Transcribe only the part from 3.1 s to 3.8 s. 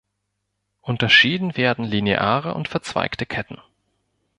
Ketten.